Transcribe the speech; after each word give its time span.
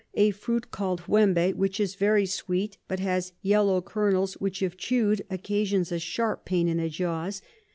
A 0.15 0.31
Fruit 0.31 0.71
call'd 0.71 1.03
Guembe, 1.03 1.53
which 1.55 1.79
is 1.79 1.93
very 1.93 2.25
sweet, 2.25 2.79
but 2.87 2.99
has 2.99 3.33
yellow 3.43 3.81
Kernels, 3.83 4.33
which 4.41 4.63
if 4.63 4.75
chew'd, 4.75 5.21
occasions 5.29 5.91
a 5.91 5.99
sharp 5.99 6.43
Pain 6.43 6.67
in 6.67 6.77
the 6.77 6.89
Jaws. 6.89 7.43